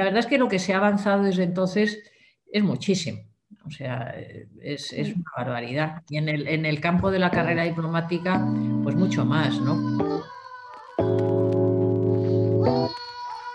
[0.00, 1.98] La verdad es que lo que se ha avanzado desde entonces
[2.50, 3.20] es muchísimo.
[3.66, 4.14] O sea,
[4.62, 6.02] es, una barbaridad.
[6.08, 8.42] Y en el, en el campo de la carrera diplomática,
[8.82, 10.24] pues mucho más, ¿no?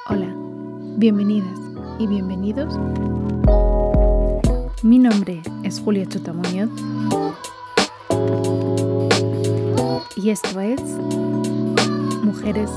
[0.08, 0.36] Hola,
[1.00, 1.60] bienvenidas
[1.98, 2.78] y bienvenidos.
[4.84, 6.70] Mi nombre es Julia Chutamuñoz
[10.16, 10.80] y esto es
[12.22, 12.70] Mujeres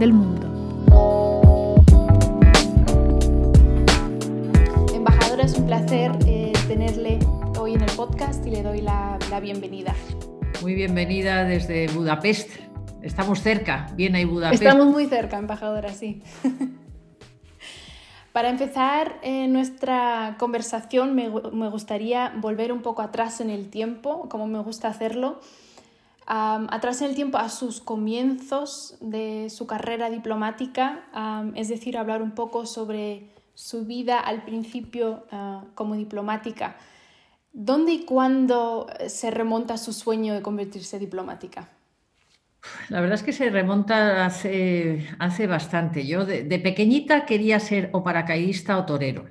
[0.00, 1.31] del Mundo.
[5.52, 7.18] Es un placer eh, tenerle
[7.58, 9.94] hoy en el podcast y le doy la, bienvenida.
[10.62, 12.48] Muy bienvenida desde Budapest.
[13.02, 14.62] Estamos cerca, bien ahí Budapest.
[14.62, 16.22] Estamos muy cerca, embajadora, sí.
[18.32, 24.30] Para empezar eh, nuestra conversación me, me, gustaría volver un poco atrás en el tiempo,
[24.30, 25.38] como me gusta hacerlo,
[26.26, 31.04] atrás en el tiempo a sus comienzos de su carrera diplomática,
[31.56, 36.76] es decir, hablar un poco sobre su vida al principio ah, como diplomática.
[37.52, 41.68] ¿Dónde y cuándo se remonta su sueño de convertirse en diplomática?
[42.88, 46.06] La verdad es que se remonta hace, hace bastante.
[46.06, 49.28] Yo de, pequeñita quería ser o paracaidista o torero.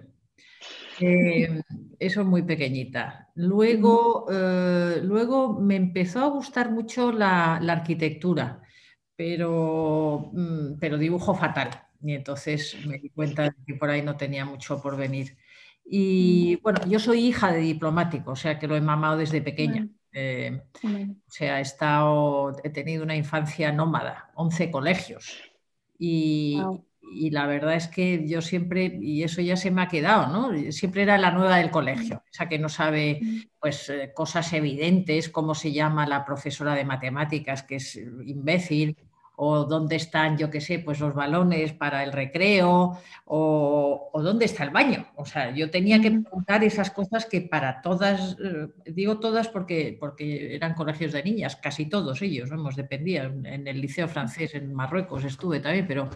[0.99, 1.61] Eh,
[1.97, 3.29] eso es muy pequeñita.
[3.35, 8.61] Luego, eh, luego me empezó a gustar mucho la, arquitectura,
[9.15, 11.69] pero, mm, pero, dibujo fatal.
[12.03, 15.37] Y entonces me di cuenta de que por ahí no tenía mucho por venir.
[15.85, 19.87] Y bueno, yo soy hija de diplomático, o sea que lo he mamado desde pequeña.
[20.13, 25.41] Eh, o sea, he, estado, he tenido una infancia nómada, 11 colegios.
[25.97, 26.61] Y,
[27.13, 30.71] y la verdad es que yo siempre, y eso ya se me ha quedado, ¿no?
[30.71, 33.19] Siempre era la nueva del colegio, esa que no sabe
[33.59, 38.97] pues eh, cosas evidentes, cómo se llama la profesora de matemáticas, que es imbécil,
[39.43, 44.63] o dónde están, yo qué sé, pues los balones para el recreo, o, dónde está
[44.63, 45.07] el baño.
[45.15, 49.97] O sea, yo tenía que preguntar esas cosas que para todas, eh, digo todas porque,
[49.99, 53.23] porque eran colegios de niñas, casi todos ellos, vamos, dependía.
[53.23, 56.07] En el liceo francés en Marruecos estuve también, pero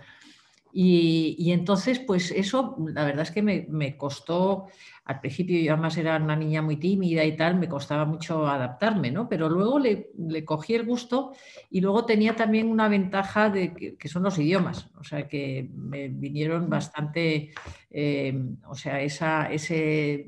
[0.77, 4.67] y, entonces, pues eso, la verdad es que me, costó,
[5.05, 9.09] al principio yo además era una niña muy tímida y tal, me costaba mucho adaptarme,
[9.09, 9.29] ¿no?
[9.29, 10.09] Pero luego le,
[10.43, 11.31] cogí el gusto
[11.69, 16.09] y luego tenía también una ventaja de que, son los idiomas, o sea, que me
[16.09, 17.53] vinieron bastante,
[17.89, 18.37] eh,
[18.67, 20.25] o sea, esa, ese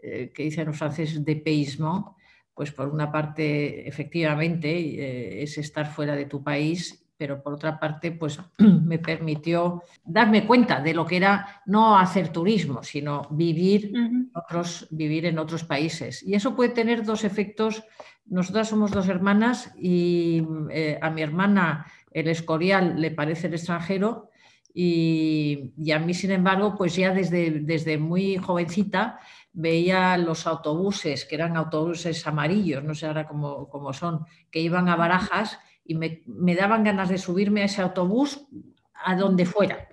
[0.00, 2.06] eh, que dicen los franceses de paysement,
[2.54, 7.78] pues por una parte, efectivamente, eh, es estar fuera de tu país pero por otra
[7.78, 13.92] parte, pues me permitió darme cuenta de lo que era no hacer turismo, sino vivir,
[14.32, 16.22] otros, vivir en otros países.
[16.22, 17.82] Y eso puede tener dos efectos.
[18.24, 24.30] Nosotras somos dos hermanas y eh, a mi hermana el Escorial le parece el extranjero
[24.72, 29.18] y, a mí, sin embargo, pues ya desde, desde muy jovencita
[29.52, 34.88] veía los autobuses, que eran autobuses amarillos, no sé ahora cómo, cómo son, que iban
[34.88, 38.46] a barajas y me, daban ganas de subirme a ese autobús
[38.92, 39.88] a donde fuera.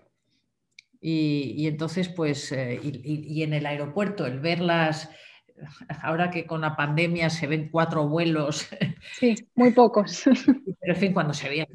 [0.99, 5.09] Y, entonces, pues, eh, y, en el aeropuerto, el verlas,
[6.01, 8.67] ahora que con la pandemia se ven cuatro vuelos.
[9.13, 10.23] Sí, muy pocos.
[10.81, 11.65] Pero en fin, cuando se veía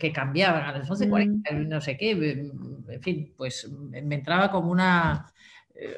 [0.00, 1.68] que cambiaban a las 11.40, mm.
[1.68, 5.32] no sé qué, en fin, pues me entraba como una,
[5.74, 5.94] eh,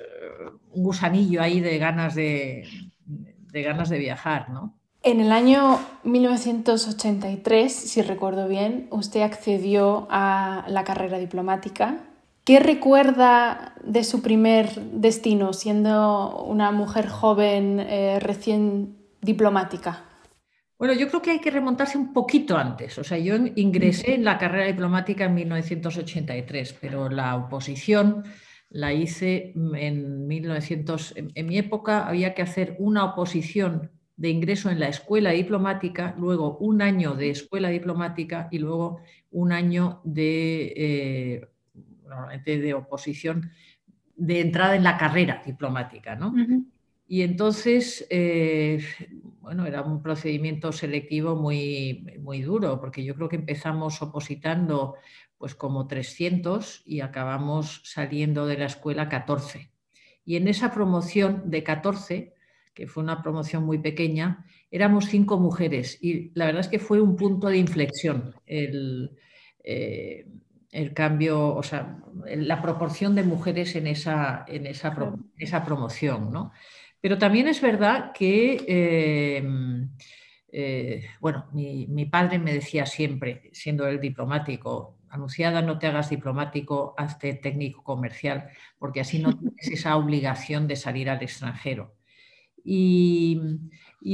[0.72, 2.68] un gusanillo ahí de ganas de,
[3.06, 4.77] de ganas de viajar, ¿no?
[5.02, 12.04] En el año 1983, si recuerdo bien, usted accedió a la carrera diplomática.
[12.44, 20.04] ¿Qué recuerda de su primer destino siendo una mujer joven eh, recién diplomática?
[20.78, 22.98] Bueno, yo creo que hay que remontarse un poquito antes.
[22.98, 28.24] O sea, yo ingresé en la carrera diplomática en 1983, pero la oposición
[28.70, 31.14] la hice en 1900.
[31.34, 36.58] En, mi época había que hacer una oposición de ingreso en la escuela diplomática, luego
[36.58, 41.48] un año de escuela diplomática y luego un año de, eh,
[42.44, 43.52] de oposición
[44.16, 46.16] de entrada en la carrera diplomática.
[46.16, 46.34] ¿no?
[47.06, 48.82] Y entonces, eh,
[49.40, 54.96] bueno, era un procedimiento selectivo muy, muy duro, porque yo creo que empezamos opositando
[55.38, 59.70] pues como 300 y acabamos saliendo de la escuela 14.
[60.24, 62.34] Y en esa promoción de 14
[62.78, 67.00] que fue una promoción muy pequeña, éramos cinco mujeres y la verdad es que fue
[67.00, 69.16] un punto de inflexión el,
[69.64, 70.24] eh,
[70.94, 74.96] cambio, o sea, la proporción de mujeres en esa, en esa,
[75.36, 76.30] esa promoción.
[76.30, 76.52] ¿no?
[77.00, 79.42] Pero también es verdad que, eh,
[80.52, 86.10] eh, bueno, mi, mi, padre me decía siempre, siendo el diplomático, anunciada, no te hagas
[86.10, 91.97] diplomático, hazte técnico comercial, porque así no tienes esa obligación de salir al extranjero.
[92.70, 93.40] Y,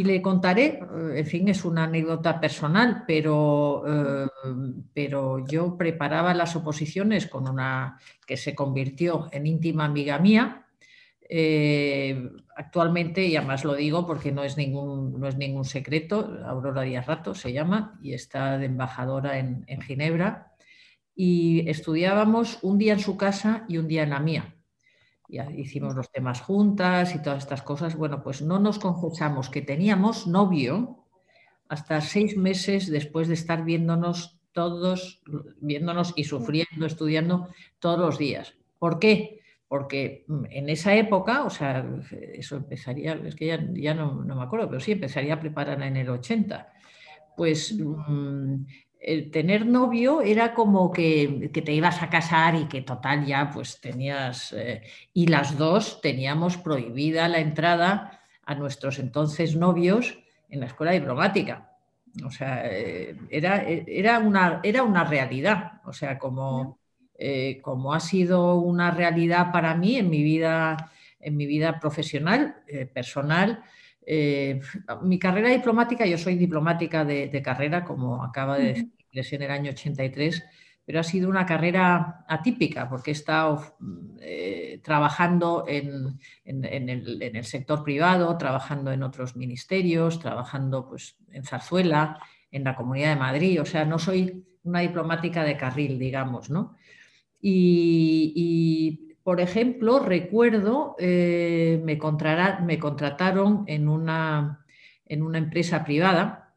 [0.04, 4.28] le contaré, eh, en fin, es una anécdota personal, pero, eh,
[4.94, 10.66] pero yo preparaba las oposiciones con una que se convirtió en íntima amiga mía.
[11.28, 16.82] Eh, actualmente, y además lo digo porque no es ningún, no es ningún secreto, Aurora
[16.82, 20.52] Díaz Rato se llama y está de embajadora en, en Ginebra.
[21.16, 24.53] Y estudiábamos un día en su casa y un día en la mía
[25.28, 27.96] ya hicimos los temas juntas y todas estas cosas.
[27.96, 31.04] Bueno, pues no nos confesamos que teníamos novio
[31.68, 35.22] hasta seis meses después de estar viéndonos todos,
[35.60, 37.48] viéndonos y sufriendo, estudiando
[37.78, 38.54] todos los días.
[38.78, 39.40] ¿Por qué?
[39.66, 41.84] Porque mm, en esa época, o sea,
[42.32, 45.96] eso empezaría, es que ya, no, no, me acuerdo, pero sí empezaría a preparar en
[45.96, 46.72] el 80.
[47.36, 47.76] Pues
[49.04, 53.78] el tener novio era como que, te ibas a casar y que total ya pues
[53.78, 60.18] tenías, eh, y las dos teníamos prohibida la entrada a nuestros entonces novios
[60.48, 61.70] en la escuela diplomática.
[62.24, 66.78] O sea, eh, era, era, una, era una realidad, o sea, como,
[67.18, 70.90] eh, como ha sido una realidad para mí en mi vida,
[71.20, 72.56] en mi vida profesional,
[72.94, 73.62] personal,
[74.06, 74.60] eh,
[75.02, 79.70] mi carrera diplomática, yo soy diplomática de, carrera, como acaba de decir en el año
[79.70, 80.44] 83,
[80.84, 83.76] pero ha sido una carrera atípica porque he estado
[84.20, 92.20] eh, trabajando en, el, sector privado, trabajando en otros ministerios, trabajando pues, en Zarzuela,
[92.50, 96.76] en la Comunidad de Madrid, o sea, no soy una diplomática de carril, digamos, ¿no?
[97.46, 104.66] y por ejemplo, recuerdo, eh, me, contrataron en una,
[105.06, 106.54] en una, empresa privada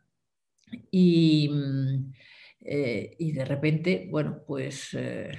[0.92, 2.14] y, mm,
[2.60, 5.32] eh, y, de repente, bueno, pues eh,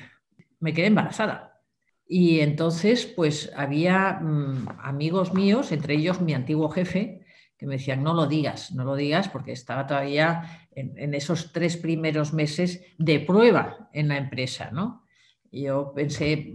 [0.61, 1.61] me quedé embarazada.
[2.07, 7.27] Y entonces, pues había mm, amigos míos, entre ellos mi antiguo jefe,
[7.59, 11.53] que me decían, no lo digas, no lo digas, porque estaba todavía en, en esos
[11.53, 15.05] tres primeros meses de prueba en la empresa, ¿no?
[15.51, 16.53] Yo pensé,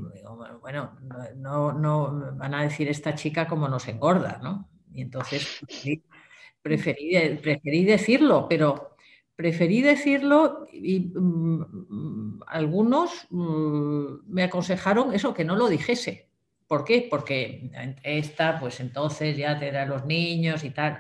[0.62, 0.98] bueno,
[1.36, 4.70] no, no van a decir esta chica como nos engorda, ¿no?
[4.94, 5.60] Y entonces
[6.62, 8.96] preferí, preferí decirlo, pero
[9.36, 16.30] preferí decirlo y mm, algunos mm, me aconsejaron eso, que no lo dijese.
[16.68, 17.08] ¿Por qué?
[17.10, 17.70] Porque
[18.04, 21.00] esta, pues entonces ya te da los niños y tal.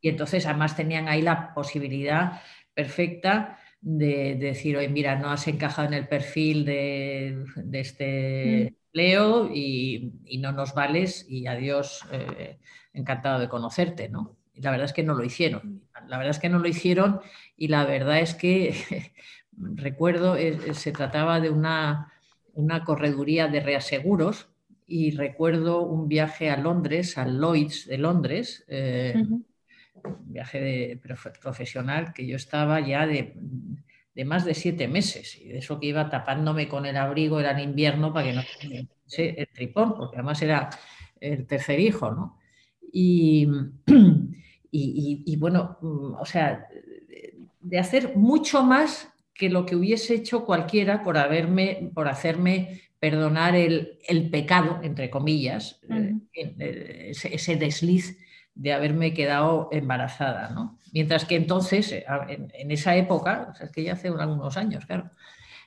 [0.00, 2.40] Y entonces además tenían ahí la posibilidad
[2.74, 8.74] perfecta de, decir, oye, mira, no has encajado en el perfil de, este mm.
[8.92, 12.58] Leo y, no nos vales y adiós, eh,
[12.94, 14.36] encantado de conocerte, ¿no?
[14.54, 15.82] Y la verdad es que no lo hicieron.
[16.08, 17.20] La verdad es que no lo hicieron
[17.56, 18.74] y la verdad es que
[19.56, 20.36] recuerdo,
[20.72, 22.12] se trataba de una,
[22.54, 24.48] una correduría de reaseguros
[24.86, 31.00] y recuerdo un viaje a Londres, al Lloyds de Londres, eh, un viaje de,
[31.40, 33.34] profesional que yo estaba ya de,
[34.24, 37.70] más de siete meses y de eso que iba tapándome con el abrigo era en
[37.70, 38.42] invierno para que no
[39.06, 40.70] se el tripón, porque además era
[41.20, 42.38] el tercer hijo, ¿no?
[42.92, 43.48] Y,
[44.70, 46.66] y, bueno, o sea,
[47.60, 53.56] de hacer mucho más que lo que hubiese hecho cualquiera por haberme, por hacerme perdonar
[53.56, 53.98] el,
[54.30, 58.16] pecado, entre comillas, eh, eh, ese, desliz
[58.54, 60.78] de haberme quedado embarazada, ¿no?
[60.92, 64.84] Mientras que entonces, eh, en, esa época, o sea, es que ya hace algunos años,
[64.84, 65.10] claro,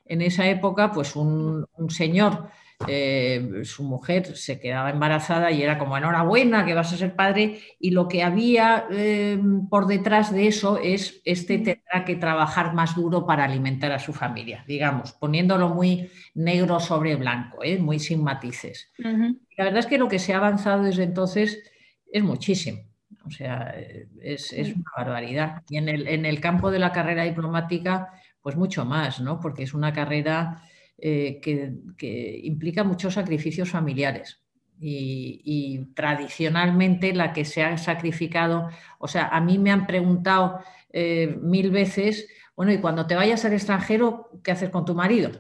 [0.06, 2.50] en esa época, pues un, señor,
[2.88, 7.60] eh, su mujer se quedaba embarazada y era como, enhorabuena, que vas a ser padre,
[7.80, 12.96] y lo que había eh, por detrás de eso es, este tendrá que trabajar más
[12.96, 18.92] duro para alimentar a su familia, digamos, poniéndolo muy negro sobre blanco, muy sin matices.
[19.00, 21.64] La verdad es que lo que se ha avanzado desde entonces
[22.16, 22.80] es muchísimo.
[23.26, 23.76] O sea,
[24.22, 25.64] es, una barbaridad.
[25.70, 28.10] Y en el, en el, campo de la carrera diplomática,
[28.42, 29.42] pues mucho más, ¿no?
[29.42, 30.64] Porque es una carrera
[30.98, 34.42] eh, que, implica muchos sacrificios familiares.
[34.80, 40.60] Y, tradicionalmente la que se ha sacrificado, o sea, a mí me han preguntado
[40.94, 45.32] eh, mil veces, bueno, y cuando te vayas al extranjero, ¿qué haces con tu marido?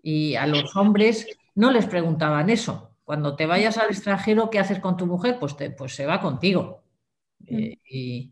[0.00, 4.78] Y a los hombres no les preguntaban eso, cuando te vayas al extranjero, ¿qué haces
[4.78, 5.40] con tu mujer?
[5.40, 6.84] Pues, pues se va contigo.
[7.40, 7.56] Mm.
[7.58, 8.30] Eh,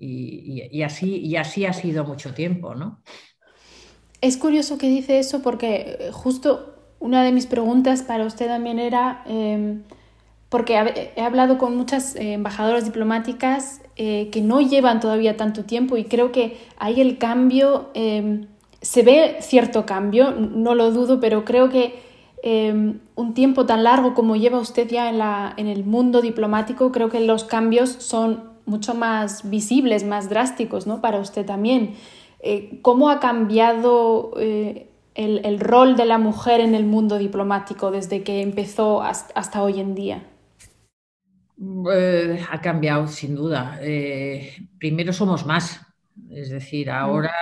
[0.00, 3.02] y, así, y así ha sido mucho tiempo, ¿no?
[4.20, 8.80] Es curioso que dice eso porque eh, justo una de mis preguntas para usted también
[8.80, 9.84] era, em,
[10.48, 16.04] porque he hablado con muchas eh, embajadoras diplomáticas que no llevan todavía tanto tiempo y
[16.06, 18.48] creo que ahí el cambio em,
[18.82, 22.05] se ve cierto cambio, no lo dudo, pero creo que
[22.42, 26.92] em, un tiempo tan largo como lleva usted ya en, la, en el mundo diplomático,
[26.92, 31.00] creo que los cambios son mucho más visibles, más drásticos, ¿no?
[31.00, 31.94] Para usted también.
[32.40, 38.22] Eh, ¿Cómo ha cambiado eh, el, rol de la mujer en el mundo diplomático desde
[38.22, 40.22] que empezó hasta, hoy en día?
[41.92, 43.80] Eh, ha cambiado, sin duda.
[44.78, 45.80] primero somos más,
[46.30, 47.32] es decir, ahora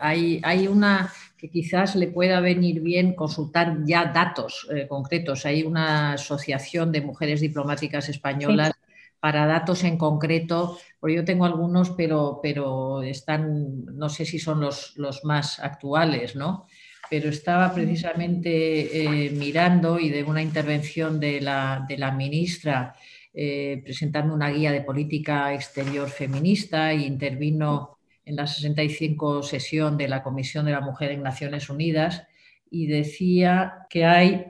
[0.00, 1.12] hay, hay, una
[1.44, 5.44] que quizás le pueda venir bien consultar ya datos concretos.
[5.44, 8.72] Hay una asociación de mujeres diplomáticas españolas
[9.20, 14.58] para datos en concreto, porque yo tengo algunos, pero, pero están, no sé si son
[14.58, 16.66] los, más actuales, ¿no?
[17.10, 22.94] Pero estaba precisamente eh, mirando y de una intervención de la, ministra
[23.34, 30.08] eh, presentando una guía de política exterior feminista e intervino en la 65 sesión de
[30.08, 32.26] la Comisión de la Mujer en Naciones Unidas
[32.70, 34.46] y decía que hay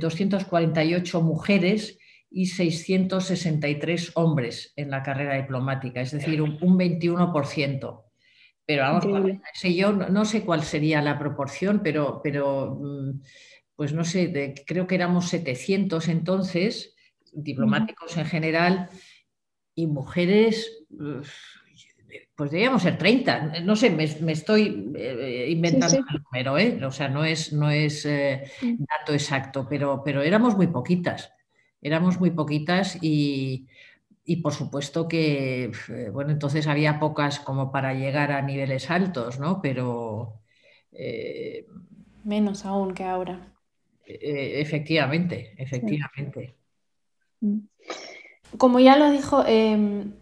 [0.00, 1.98] 248 eh, mujeres
[2.30, 8.02] y 663 hombres en la carrera diplomática, es decir, un, 21%.
[8.64, 9.04] Pero vamos,
[9.62, 13.20] yo no, sé cuál sería la proporción, pero, pero mm,
[13.76, 16.94] pues no sé, creo que éramos 700 entonces,
[17.32, 18.90] diplomáticos en general,
[19.74, 20.84] y mujeres,
[22.36, 23.60] pues debíamos ser 30.
[23.64, 26.84] No sé, me, estoy eh, inventando el número, ¿eh?
[26.84, 28.84] o sea, no es, no es eh, mm.
[28.84, 31.32] dato exacto, pero, pero éramos muy poquitas
[31.86, 33.66] éramos muy poquitas y,
[34.42, 39.60] por supuesto que, eh, bueno, entonces había pocas como para llegar a niveles altos, ¿no?
[39.62, 40.40] Pero...
[40.92, 41.66] Eh,
[42.24, 43.52] Menos aún que ahora.
[44.04, 46.56] Efectivamente, efectivamente.
[47.40, 47.58] Mm.
[48.58, 50.14] Como ya lo dijo, em,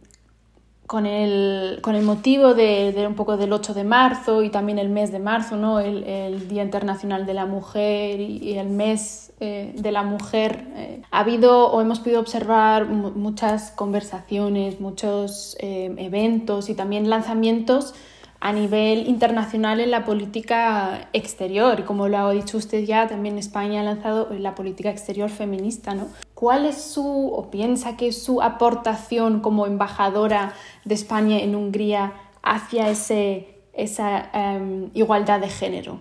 [0.86, 4.90] con el, con el motivo de, un poco del 8 de marzo y también el
[4.90, 5.80] mes de marzo, ¿no?
[5.80, 11.20] el, Día Internacional de la Mujer y, el mes eh, de la mujer, eh, ha
[11.20, 17.94] habido o hemos podido observar muchas conversaciones, muchos eh, eventos y también lanzamientos
[18.40, 21.84] a nivel internacional en la política exterior.
[21.84, 25.94] Como lo ha dicho usted ya, también España ha lanzado la política exterior feminista.
[25.94, 26.08] ¿no?
[26.34, 32.12] ¿Cuál es su, o piensa que es su aportación como embajadora de España en Hungría
[32.42, 36.00] hacia ese, esa em, igualdad de género?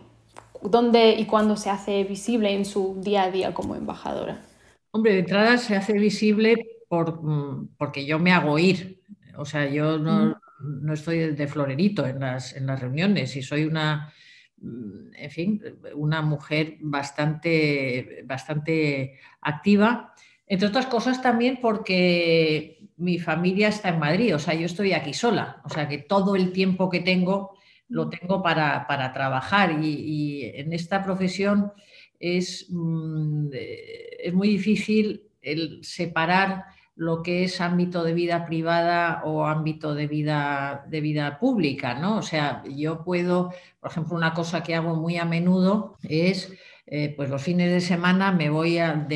[0.61, 4.41] ¿Dónde y cuándo se hace visible en su día a día como embajadora?
[4.91, 6.55] Hombre, de entrada se hace visible
[6.87, 9.01] por, mm, porque yo me hago oír.
[9.37, 13.65] O sea, yo no, no estoy de florerito en las, en las reuniones y soy
[13.65, 14.13] una,
[14.57, 15.61] mm, en fin,
[15.95, 20.12] una mujer bastante, bastante activa,
[20.53, 25.13] entre otras cosas también porque mi familia está en Madrid, o sea, yo estoy aquí
[25.13, 27.57] sola, o sea, que todo el tiempo que tengo
[27.89, 31.73] lo tengo para, trabajar y, en esta profesión
[32.19, 39.45] es, mm, es muy difícil el separar lo que es ámbito de vida privada o
[39.45, 42.17] ámbito de vida, de vida pública, ¿no?
[42.17, 46.53] O sea, yo puedo, por ejemplo, una cosa que hago muy a menudo es,
[46.95, 49.07] eh, pues los fines de semana me voy a,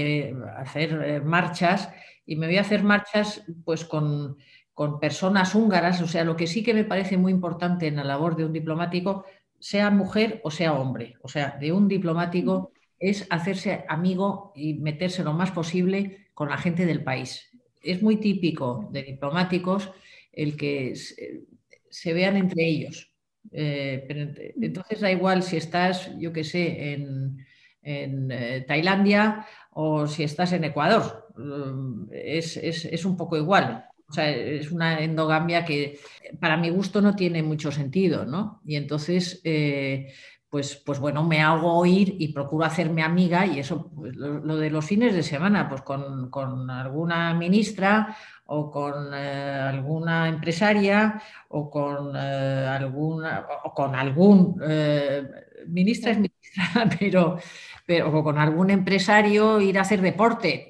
[0.57, 1.91] hacer eh, marchas
[2.25, 4.36] y me voy a hacer marchas pues con,
[4.74, 8.03] con personas húngaras, o sea, lo que sí que me parece muy importante en la
[8.03, 9.25] labor de un diplomático,
[9.60, 15.24] sea mujer o sea hombre, o sea, de un diplomático es hacerse amigo y meterse
[15.24, 17.48] lo más posible con la gente del país.
[17.84, 19.91] Es muy típico de diplomáticos
[20.34, 23.13] el que se, vean entre ellos.
[23.51, 24.07] Eh,
[24.60, 27.46] entonces da igual si estás, yo qué sé, en,
[27.88, 31.27] eh, Tailandia o si estás en Ecuador.
[31.38, 33.86] Mm, es, un poco igual.
[34.10, 36.00] O sea, es una endogamia que
[36.39, 38.62] para mi gusto no tiene mucho sentido, ¿no?
[38.65, 40.13] Y entonces, eh,
[40.50, 44.70] pues, pues bueno, me hago oír y procuro hacerme amiga y eso, pues, lo, de
[44.70, 48.15] los fines de semana, pues con, alguna ministra
[48.46, 55.27] o con eh, alguna empresaria o con eh, alguna o con algún eh,
[55.67, 57.38] ministra es ministra, pero,
[57.88, 60.70] pero o con algún empresario ir a hacer deporte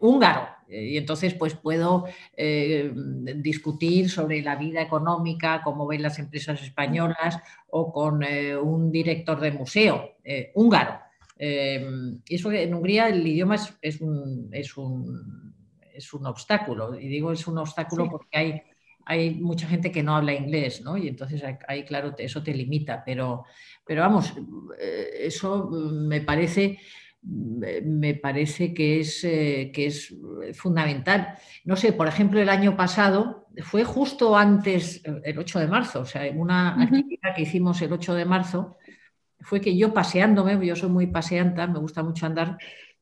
[0.00, 0.46] húngaro.
[0.68, 2.04] Y entonces, pues puedo
[2.36, 2.92] eh,
[3.36, 7.40] discutir sobre la vida económica, cómo ven las empresas españolas,
[7.70, 11.00] o con eh, un director de museo eh, húngaro.
[11.36, 15.54] eso en Hungría el idioma es, un, es, un,
[15.92, 18.62] es, un, obstáculo, y digo es un obstáculo porque hay,
[19.08, 20.96] hay mucha gente que no habla inglés, ¿no?
[20.96, 23.44] Y entonces ahí, claro, eso te limita, pero,
[23.84, 24.34] pero vamos,
[24.78, 26.78] eso me parece
[27.22, 30.14] me parece que es, que es
[30.54, 31.36] fundamental.
[31.64, 36.04] No sé, por ejemplo, el año pasado fue justo antes, el 8 de marzo, o
[36.04, 38.76] sea, una actividad que hicimos el 8 de marzo
[39.40, 42.58] fue que yo paseándome, yo soy muy paseanta, me gusta mucho andar,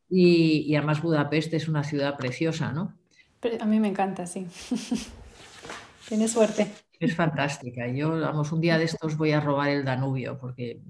[0.08, 2.96] y, además Budapest es una ciudad preciosa, ¿no?
[3.60, 4.46] A mí me encanta, sí.
[6.08, 6.66] Tienes suerte.
[6.98, 7.86] Es fantástica.
[7.88, 10.80] Yo, vamos, un día de estos voy a robar el Danubio, porque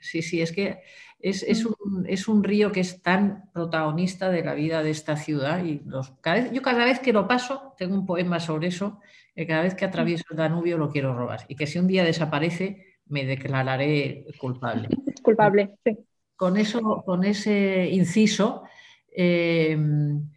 [0.00, 0.80] sí, sí, es que
[1.18, 5.64] es, un, es, un, río que es tan protagonista de la vida de esta ciudad.
[5.64, 9.00] Y los, cada vez, yo cada vez que lo paso, tengo un poema sobre eso,
[9.34, 11.44] que cada vez que atravieso el Danubio lo quiero robar.
[11.48, 14.88] Y que si un día desaparece, me declararé culpable.
[15.22, 15.98] Culpable, sí.
[16.36, 18.62] Con, eso, con ese inciso,
[19.10, 20.28] em,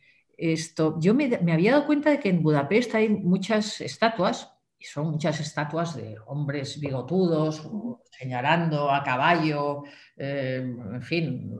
[0.42, 5.12] esto, yo me, había dado cuenta de que en Budapest hay muchas estatuas, y son
[5.12, 7.70] muchas estatuas de hombres bigotudos,
[8.10, 9.84] señalando a caballo,
[10.18, 11.54] em, en fin,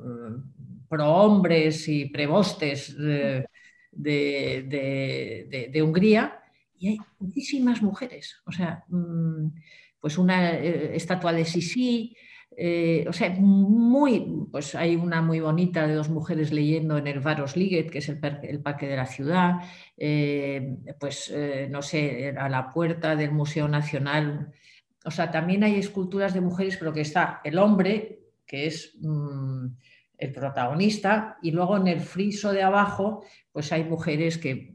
[0.90, 3.46] prohombres y prebostes de,
[3.92, 6.42] de, Hungría,
[6.80, 8.42] y hay muchísimas mujeres.
[8.46, 9.48] O sea, mm,
[10.00, 12.16] pues una eh, estatua de Sisi,
[12.58, 17.20] eh, o sea, muy, pues hay una muy bonita de dos mujeres leyendo en el
[17.20, 19.62] Varos Liget, que es el, parque de la ciudad,
[19.98, 21.34] eh, pues
[21.70, 24.54] no sé, a la puerta del Museo Nacional.
[25.04, 29.68] O sea, también hay esculturas de mujeres, pero que está el hombre, que es mm,
[30.18, 34.71] el protagonista, y luego en el friso de abajo, pues hay mujeres que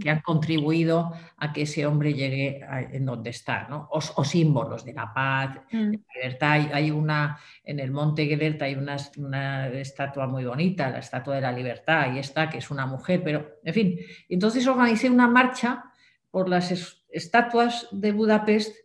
[0.00, 2.60] que han contribuido a que ese hombre llegue
[2.92, 3.88] en donde está, ¿no?
[3.90, 5.92] o, símbolos de la paz, de mm.
[5.92, 6.70] la libertad.
[6.72, 11.40] Hay una, en el Monte Gelert hay una, una, estatua muy bonita, la estatua de
[11.40, 13.98] la libertad, ahí está, que es una mujer, pero en fin.
[14.28, 15.84] Entonces organicé una marcha
[16.30, 18.76] por las estatuas de Budapest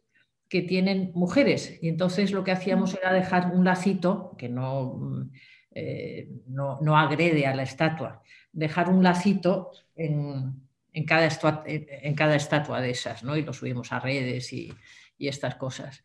[0.47, 1.77] que tienen mujeres.
[1.81, 2.97] Y entonces lo que hacíamos mm.
[3.01, 5.31] era dejar un lacito que no, mm,
[5.71, 10.68] eh, no, no agrede a la estatua, dejar un lacito en
[10.99, 13.37] en cada, estatua, en cada estatua de esas, ¿no?
[13.37, 14.71] Y lo subimos a redes y,
[15.17, 16.01] estas cosas.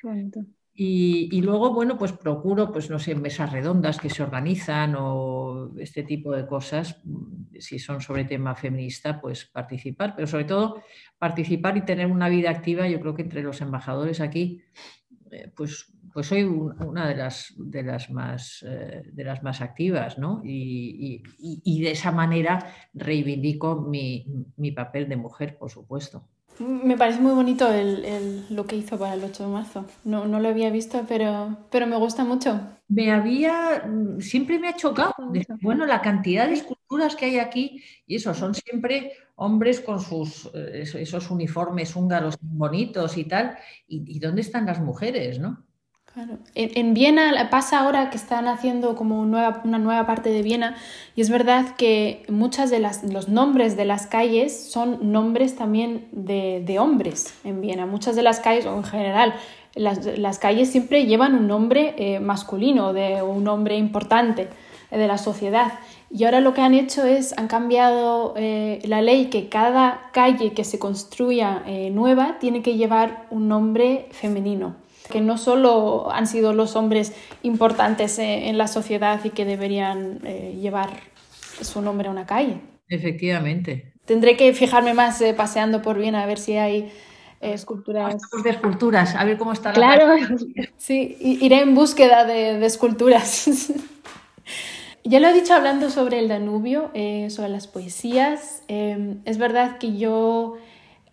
[0.74, 5.72] Y, y, luego, bueno, pues procuro, pues no sé, mesas redondas que se organizan o
[5.78, 7.00] este tipo de cosas,
[7.60, 10.82] si son sobre tema feminista, pues participar, pero sobre todo
[11.16, 14.62] participar y tener una vida activa, yo creo que entre los embajadores aquí,
[15.30, 20.16] eh, pues pues soy una de las, de las, más, eh, de las más activas,
[20.16, 20.40] ¿no?
[20.44, 21.20] Y,
[21.82, 26.28] de esa manera reivindico mi, papel de mujer, por supuesto.
[26.60, 27.68] Me parece muy bonito
[28.50, 29.86] lo que hizo para el 8 de marzo.
[30.04, 32.60] No, no lo había visto, pero, pero me gusta mucho.
[32.86, 33.82] Me había,
[34.20, 35.14] siempre me ha chocado,
[35.62, 40.48] bueno, la cantidad de esculturas que hay aquí, y eso, son siempre hombres con sus,
[40.54, 43.56] eh, esos uniformes húngaros bonitos y tal,
[43.88, 45.64] y, y dónde están las mujeres, ¿no?
[46.54, 50.76] En, Viena pasa ahora que están haciendo como una nueva parte de Viena
[51.16, 56.78] y es verdad que muchos de los nombres de las calles son nombres también de,
[56.78, 57.86] hombres en Viena.
[57.86, 59.34] Muchas de las calles, o en general,
[59.74, 64.48] las, calles siempre llevan un nombre eh, masculino, de un hombre importante
[64.92, 65.72] de la sociedad.
[66.10, 70.52] Y ahora lo que han hecho es, han cambiado eh, la ley que cada calle
[70.52, 76.26] que se construya eh, nueva tiene que llevar un nombre femenino que no solo han
[76.26, 77.12] sido los hombres
[77.42, 80.90] importantes eh, en la sociedad y que deberían eh, llevar
[81.60, 82.58] su nombre a una calle.
[82.88, 83.92] Efectivamente.
[84.04, 86.92] Tendré que fijarme más eh, paseando por Viena a ver si hay
[87.40, 88.16] esculturas.
[88.42, 90.16] de esculturas, a ver cómo está la Claro,
[90.78, 93.70] sí, iré en búsqueda de, de esculturas.
[95.04, 96.90] ya lo he dicho hablando sobre el Danubio,
[97.28, 98.62] sobre las poesías.
[98.68, 100.56] es verdad que yo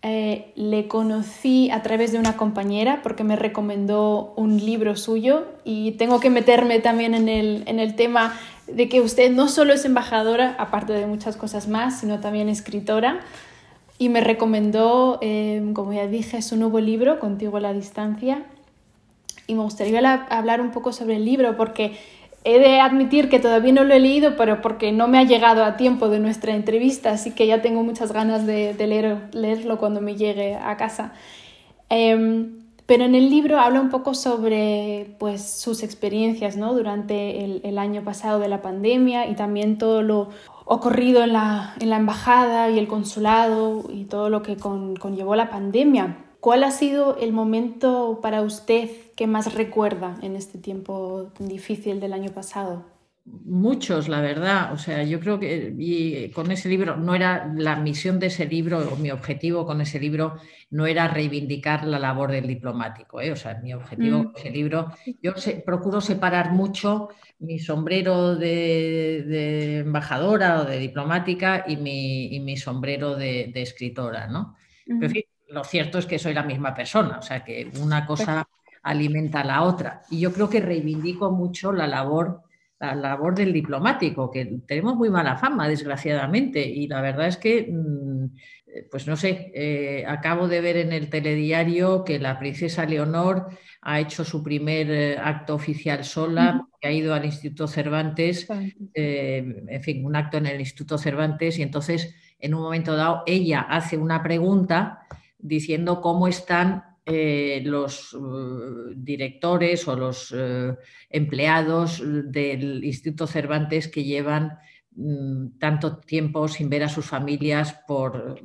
[0.04, 5.92] eh, le conocí a través de una compañera porque me recomendó un libro suyo y
[5.92, 8.34] tengo que meterme también en el, en el tema
[8.66, 13.20] de que usted no solo es embajadora, aparte de muchas cosas más, sino también escritora.
[14.00, 18.44] Y me recomendó, eh, como ya dije, su nuevo libro, Contigo a la Distancia.
[19.46, 21.96] Y me gustaría hablar un poco sobre el libro porque
[22.44, 25.64] He de admitir que todavía no lo he leído, pero porque no me ha llegado
[25.64, 30.02] a tiempo de nuestra entrevista, así que ya tengo muchas ganas de, leer, leerlo cuando
[30.02, 31.14] me llegue a casa.
[31.90, 36.74] Em, pero en el libro habla un poco sobre pues, sus experiencias ¿no?
[36.74, 40.30] durante el, año pasado de la pandemia y también todo lo
[40.66, 46.18] ocurrido en la embajada y el consulado y todo lo que conllevó la pandemia.
[46.42, 52.14] ¿Cuál ha sido el momento para usted que más recuerda en este tiempo difícil del
[52.14, 52.84] año pasado?
[53.26, 54.74] Muchos, la verdad.
[54.74, 58.48] O sea, yo creo que y con ese libro no era la misión de ese
[58.48, 60.38] libro o mi objetivo con ese libro
[60.72, 63.22] no era reivindicar la labor del diplomático.
[63.22, 63.32] ¿eh?
[63.32, 64.24] O sea, mi objetivo mm.
[64.24, 71.78] con ese libro, yo procuro separar mucho mi sombrero de, embajadora o de diplomática y
[71.78, 74.56] mi, sombrero de, escritora, ¿no?
[75.52, 78.48] Lo cierto es que soy la misma persona, o sea, que una cosa
[78.84, 80.02] alimenta a la otra.
[80.10, 82.44] Y yo creo que reivindico mucho la labor
[82.82, 87.72] la labor del diplomático, que tenemos muy mala fama, desgraciadamente, y la verdad es que,
[87.72, 88.26] mm,
[88.90, 93.50] pues no sé, eh, acabo de ver en el telediario que la princesa Leonor
[93.82, 98.48] ha hecho su primer eh, acto oficial sola, que ha ido al Instituto Cervantes,
[98.96, 103.22] eh, en fin, un acto en el Instituto Cervantes, y entonces en un momento dado
[103.28, 105.01] ella hace una pregunta
[105.42, 110.78] diciendo cómo están eh, los uh, directores o los uh,
[111.10, 112.00] empleados
[112.32, 114.60] del Instituto Cervantes que llevan
[114.96, 118.40] mm, tanto tiempo sin ver a sus familias por,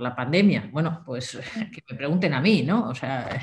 [0.00, 0.70] la pandemia.
[0.72, 1.38] Bueno, pues
[1.72, 2.88] que me pregunten a mí, ¿no?
[2.88, 3.40] O sea,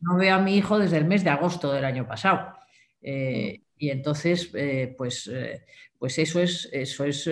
[0.00, 2.54] no veo a mi hijo desde el mes de agosto del año pasado.
[3.02, 5.28] Eh, y entonces, eh, pues,
[5.98, 7.28] pues eso es, eso es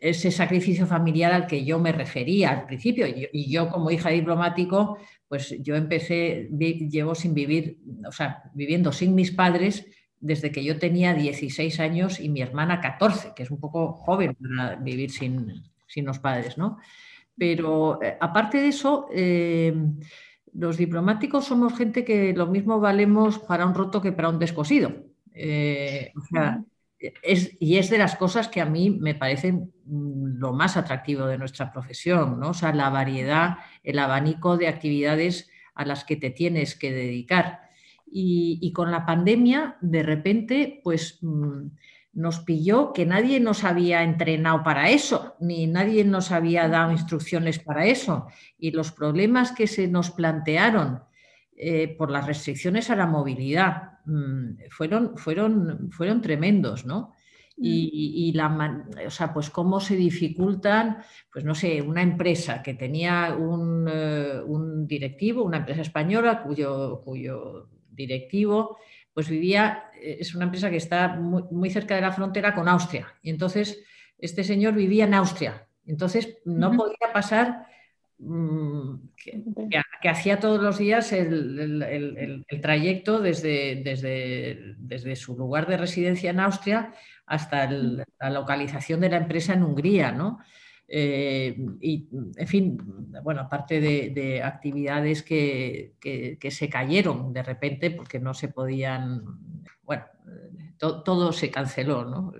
[0.00, 3.06] ese sacrificio familiar al que yo me refería al principio.
[3.06, 9.14] Y yo, como hija diplomático, pues yo empecé, llevo sin vivir, o sea, viviendo sin
[9.14, 9.86] mis padres
[10.20, 14.34] desde que yo tenía 16 años y mi hermana 14, que es un poco joven
[14.34, 15.62] para vivir sin,
[15.96, 16.78] los padres, ¿no?
[17.36, 19.74] Pero eh, aparte de eso, eh,
[20.54, 24.92] los diplomáticos somos gente que lo mismo valemos para un roto que para un descosido.
[25.32, 26.64] Eh, o sea,
[27.60, 31.38] y es de las cosas que a mí me parecen mm, lo más atractivo de
[31.38, 32.50] nuestra profesión, ¿no?
[32.50, 37.60] O sea, la variedad, el abanico de actividades a las que te tienes que dedicar.
[38.08, 41.66] Y, con la pandemia, de repente, pues mm,
[42.14, 47.58] nos pilló que nadie nos había entrenado para eso, ni nadie nos había dado instrucciones
[47.58, 48.28] para eso.
[48.58, 51.02] Y los problemas que se nos plantearon
[51.56, 53.95] eh, por las restricciones a la movilidad,
[54.70, 57.12] fueron, fueron, fueron tremendos, ¿no?
[57.56, 57.64] Mm.
[57.64, 60.98] Y, la, o sea, pues cómo se dificultan,
[61.32, 64.42] pues no sé, una empresa que tenía un, eh,
[64.86, 68.76] directivo, una empresa española cuyo, cuyo directivo
[69.16, 73.14] pues vivía, eh, es una empresa que está muy, cerca de la frontera con Austria.
[73.22, 73.82] Y entonces
[74.18, 75.66] este señor vivía en Austria.
[75.86, 77.66] Entonces no podía pasar
[78.18, 78.94] Mm,
[80.00, 86.40] que, hacía todos los días el, trayecto desde, desde, desde, su lugar de residencia en
[86.40, 86.94] Austria
[87.26, 90.38] hasta la localización de la empresa en Hungría, ¿no?
[90.88, 92.78] Eh, y, en fin,
[93.22, 95.92] bueno, aparte de, actividades que,
[96.48, 99.24] se cayeron de repente porque no se podían,
[99.82, 100.04] bueno,
[100.78, 102.32] todo se canceló, ¿no?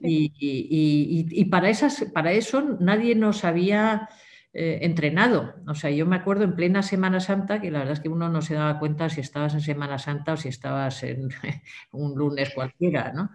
[0.00, 4.08] Y, para, esas, para eso nadie nos había
[4.58, 5.54] eh, entrenado.
[5.68, 8.30] O sea, yo me acuerdo en plena Semana Santa, que la verdad es que uno
[8.30, 11.28] no se daba cuenta si estabas en Semana Santa o si estabas en
[11.92, 13.28] un lunes cualquiera, ¿no?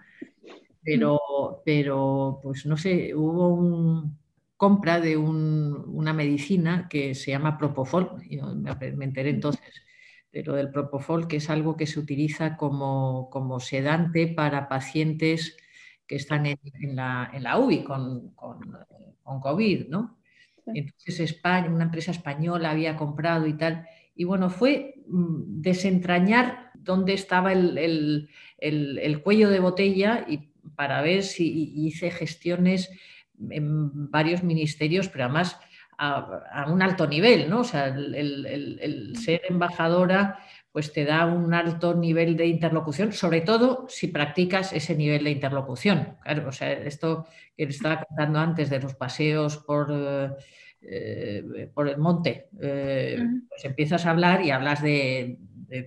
[0.83, 4.11] Pero, pero pues no sé, hubo una
[4.57, 8.71] compra de una medicina que se llama Propofol, yo me,
[9.05, 9.83] enteré entonces
[10.31, 15.55] de lo del Propofol, que es algo que se utiliza como, como sedante para pacientes
[16.07, 16.59] que están en,
[16.95, 20.20] la, en la, UBI con, con COVID, ¿no?
[20.67, 23.85] Entonces España, una empresa española había comprado y tal.
[24.15, 28.29] Y bueno, fue mm, desentrañar dónde estaba el,
[29.23, 32.89] cuello de botella y para ver si hice gestiones
[33.49, 35.59] en varios ministerios, pero además
[35.97, 37.59] a, un alto nivel, ¿no?
[37.59, 40.39] O sea, el, ser embajadora
[40.71, 45.31] pues te da un alto nivel de interlocución, sobre todo si practicas ese nivel de
[45.31, 46.17] interlocución.
[46.23, 49.91] Claro, o sea, esto que le estaba contando antes de los paseos por,
[50.81, 55.37] eh, por el monte, eh, pues empiezas a hablar y hablas de,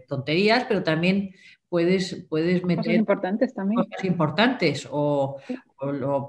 [0.09, 1.35] tonterías, pero también
[1.69, 3.85] puedes, puedes meter cosas importantes también.
[3.85, 5.37] Cosas importantes o,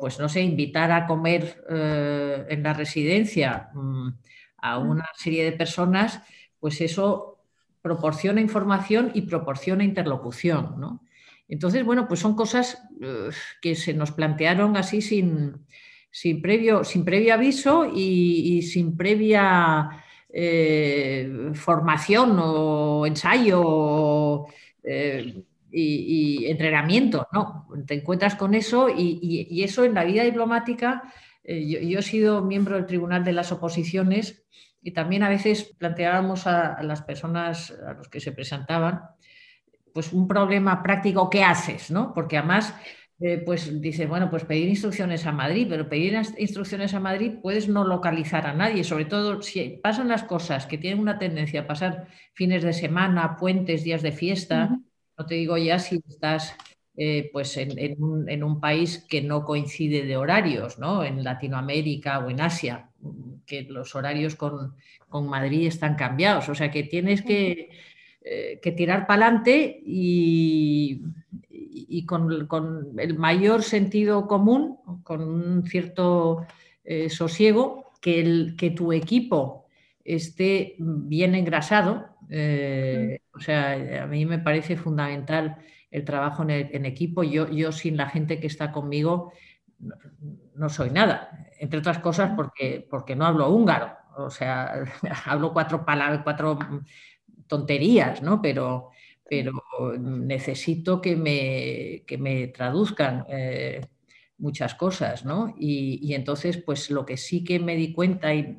[0.02, 4.10] pues no sé, invitar a comer eh, en la residencia mm,
[4.58, 6.22] a una serie de personas,
[6.60, 7.35] pues eso
[7.86, 10.74] proporciona información y proporciona interlocución.
[10.80, 11.04] ¿no?
[11.48, 13.30] Entonces, bueno, pues son cosas eh,
[13.62, 15.54] que se nos plantearon así sin,
[16.10, 24.48] sin, previo, sin previo aviso y, sin previa eh, formación o ensayo
[24.82, 27.28] eh, y, entrenamiento.
[27.34, 27.68] ¿no?
[27.86, 31.04] Te encuentras con eso y, eso en la vida diplomática.
[31.44, 34.42] yo he sido miembro del Tribunal de las Oposiciones
[34.86, 39.02] y también a veces planteábamos a, las personas a los que se presentaban,
[39.92, 41.90] pues un problema práctico, ¿qué haces?
[41.90, 42.14] ¿no?
[42.14, 42.76] Porque además
[43.20, 47.68] eh, pues dice, bueno, pues pedir instrucciones a Madrid, pero pedir instrucciones a Madrid puedes
[47.68, 51.68] no localizar a nadie, sobre todo si pasan las cosas que tienen una tendencia a
[51.68, 54.70] pasar fines de semana, puentes, días de fiesta,
[55.18, 56.56] no te digo ya si estás
[56.96, 61.04] eh, pues en, un, país que no coincide de horarios, ¿no?
[61.04, 62.92] En Latinoamérica o en Asia,
[63.46, 64.76] que los horarios con,
[65.10, 67.70] con Madrid están cambiados, o sea que tienes que,
[68.22, 71.02] eh, que tirar para adelante y
[71.88, 76.46] y con, el mayor sentido común, con un cierto
[76.84, 79.68] eh, sosiego, que, el, que tu equipo
[80.04, 82.10] esté bien engrasado.
[82.30, 85.58] Eh, o sea, a mí me parece fundamental
[85.92, 87.24] el trabajo en, equipo.
[87.24, 89.32] Yo, yo sin la gente que está conmigo
[90.56, 93.96] no, soy nada, entre otras cosas porque, porque no hablo húngaro.
[94.18, 94.84] O sea,
[95.26, 96.58] hablo cuatro palabras, cuatro
[97.48, 98.42] tonterías, ¿no?
[98.42, 98.92] Pero,
[99.28, 99.52] pero
[100.00, 103.82] necesito que me, me traduzcan eh,
[104.38, 105.54] muchas cosas, ¿no?
[105.58, 108.58] Y, entonces, pues lo que sí que me di cuenta, y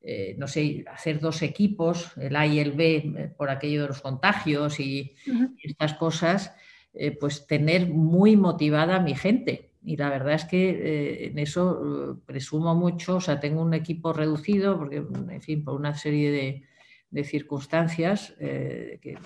[0.00, 3.88] eh, no sé, hacer dos equipos, el A y el B, eh, por aquello de
[3.88, 5.14] los contagios y,
[5.62, 6.54] estas cosas,
[7.20, 9.71] pues tener muy motivada a mi gente.
[9.84, 14.78] Y la verdad es que en eso presumo mucho, o sea, tengo un equipo reducido,
[14.78, 19.18] porque, en fin, por una serie de, circunstancias que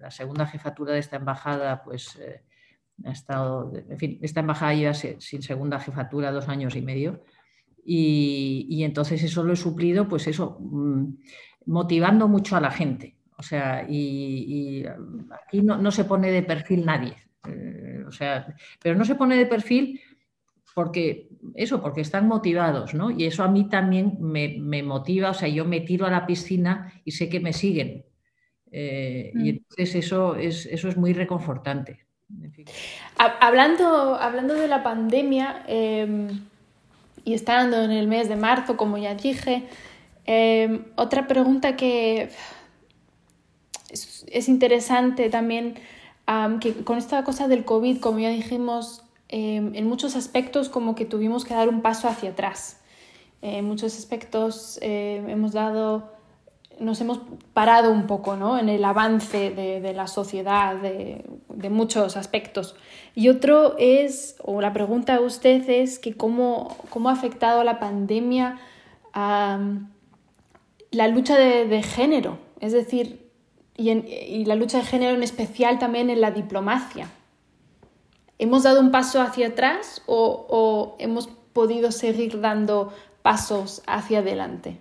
[0.00, 2.42] la segunda jefatura de esta embajada, pues eh,
[3.04, 7.22] ha estado, en fin, esta embajada lleva sin segunda jefatura dos años y medio.
[7.84, 11.14] Y, entonces eso lo he suplido, pues eso, mm,
[11.66, 13.16] motivando mucho a la gente.
[13.36, 14.84] O sea, y,
[15.30, 17.16] aquí no, se pone de perfil nadie.
[18.10, 20.00] O sea, pero no se pone de perfil
[20.74, 23.10] porque eso, porque están motivados, ¿no?
[23.10, 26.26] Y eso a mí también me, me, motiva, o sea, yo me tiro a la
[26.26, 28.04] piscina y sé que me siguen,
[28.70, 29.48] eh, y mm.
[29.48, 32.06] entonces eso es, eso es muy reconfortante.
[33.40, 36.28] Hablando, hablando de la pandemia em,
[37.24, 39.64] y estando en el mes de marzo, como ya dije,
[40.26, 42.30] em, otra pregunta que
[43.90, 45.74] es, interesante también,
[46.60, 51.04] que con esta cosa del COVID, como ya dijimos, em, en muchos aspectos como que
[51.04, 52.80] tuvimos que dar un paso hacia atrás.
[53.42, 56.10] En muchos aspectos hemos dado
[56.80, 57.20] nos hemos
[57.52, 58.58] parado un poco ¿no?
[58.58, 62.74] en el avance de, la sociedad, de, muchos aspectos.
[63.14, 67.78] Y otro es, o la pregunta a usted es, que cómo, cómo ha afectado la
[67.78, 68.58] pandemia
[69.12, 69.60] a
[70.90, 73.19] la lucha de, género, es decir,
[73.88, 77.08] y, la lucha de género en especial también en la diplomacia.
[78.38, 84.78] ¿Hemos dado un paso hacia atrás o hemos podido seguir dando pasos hacia adelante?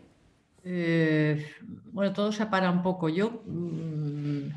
[0.63, 1.45] Eh,
[1.91, 3.09] bueno, todo se para un poco.
[3.09, 4.49] Yo, mm,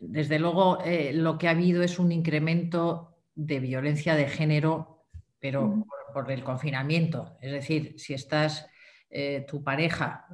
[0.00, 5.06] desde luego, eh, lo que ha habido es un incremento de violencia de género,
[5.40, 7.36] pero por, el confinamiento.
[7.40, 8.66] Es decir, si estás
[9.10, 10.26] eh, tu pareja,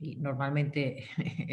[0.00, 1.08] y normalmente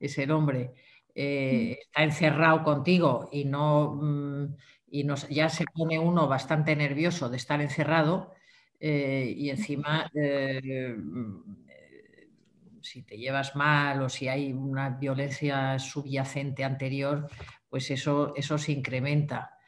[0.00, 0.72] es, el hombre,
[1.14, 4.56] está encerrado contigo y no, mm,
[4.90, 8.32] y ya se pone uno bastante nervioso de estar encerrado,
[8.78, 10.94] eh, y encima eh,
[12.82, 17.28] si te llevas mal o si hay una violencia subyacente anterior,
[17.68, 19.58] pues eso, eso se incrementa.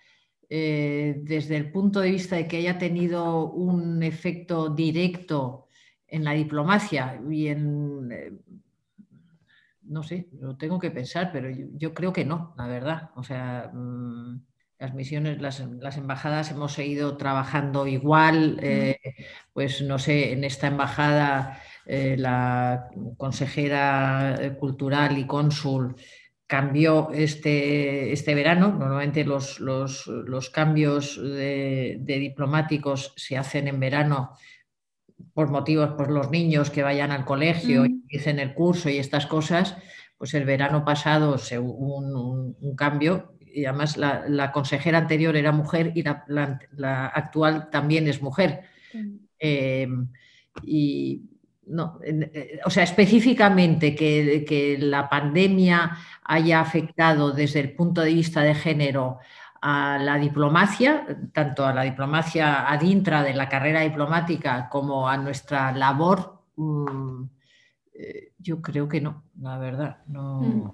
[0.48, 5.65] Eh, desde el punto de vista de que haya tenido un efecto directo
[6.08, 8.40] en la diplomacia y en...
[9.82, 13.10] no sé, lo tengo que pensar, pero yo, creo que no, la verdad.
[13.16, 14.40] O sea, mm,
[14.78, 15.60] las misiones, las,
[15.96, 18.98] embajadas hemos seguido trabajando igual, eh,
[19.52, 25.94] pues no sé, en esta embajada eh, la consejera eh, cultural y cónsul
[26.46, 28.68] cambió este, este verano.
[28.68, 29.60] Normalmente los,
[30.52, 34.36] cambios de, diplomáticos se hacen en verano
[35.34, 39.26] por motivos, por los niños que vayan al colegio y empiecen el curso y estas
[39.26, 39.76] cosas.
[40.18, 45.92] Pues el verano pasado se, hubo un cambio y además la, consejera anterior era mujer
[45.94, 48.64] y la, actual también es mujer.
[48.92, 49.16] Mm.
[49.38, 49.88] Eh,
[50.62, 51.22] y
[51.66, 58.42] no, eh, o sea, específicamente que, la pandemia haya afectado desde el punto de vista
[58.42, 59.20] de género
[59.60, 65.72] a la diplomacia, tanto a la diplomacia adintra de la carrera diplomática como a nuestra
[65.72, 67.22] labor, mm,
[67.94, 69.98] eh, yo creo que no, la verdad.
[70.06, 70.40] No.
[70.40, 70.70] Mm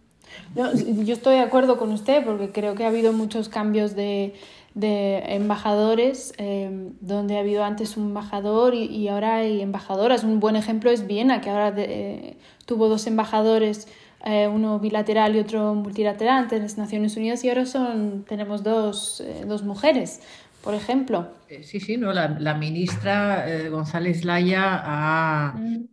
[0.54, 4.34] yo estoy de acuerdo con usted porque creo que ha habido muchos cambios de,
[4.74, 10.24] embajadores, em, donde ha habido antes un embajador y, ahora hay embajadoras.
[10.24, 13.88] Un buen ejemplo es Viena, que ahora eh, tuvo dos embajadores
[14.24, 19.20] eh, uno bilateral y otro multilateral ante las Naciones Unidas y ahora son, tenemos dos,
[19.20, 20.20] eh, dos mujeres,
[20.62, 21.28] por ejemplo.
[21.62, 25.84] Sí, sí, no, la, ministra González Laya mm.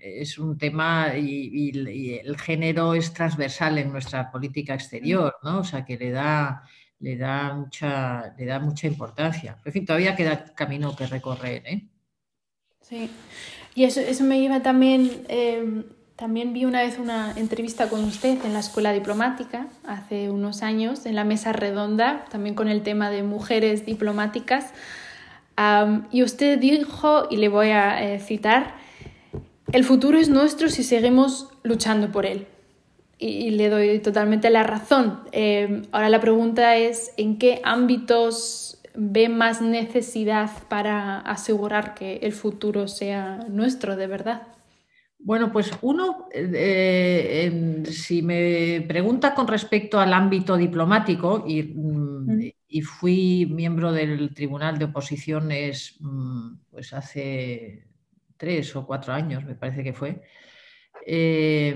[0.00, 5.60] es un tema y, el género es transversal en nuestra política exterior, ¿no?
[5.60, 6.64] O sea, que le da
[7.04, 9.58] le da mucha, le da mucha importancia.
[9.64, 11.62] En fin, todavía queda camino que recorrer.
[11.66, 11.86] ¿eh?
[12.80, 13.10] Sí,
[13.74, 15.84] y eso, eso me lleva también, em,
[16.16, 21.06] también vi una vez una entrevista con usted en la escuela diplomática hace unos años,
[21.06, 24.72] en la mesa redonda, también con el tema de mujeres diplomáticas.
[26.10, 28.74] y usted dijo, y le voy a eh, citar,
[29.72, 32.46] el futuro es nuestro si seguimos luchando por él
[33.18, 35.20] y, le doy totalmente la razón.
[35.32, 42.32] Eh, ahora la pregunta es, ¿en qué ámbitos ve más necesidad para asegurar que el
[42.32, 44.42] futuro sea nuestro de verdad?
[45.24, 53.46] Bueno, pues uno, eh, si me pregunta con respecto al ámbito diplomático, y, mm, fui
[53.46, 57.86] miembro del Tribunal de Oposiciones mm, pues hace
[58.36, 60.20] tres o cuatro años, me parece que fue,
[61.06, 61.74] eh,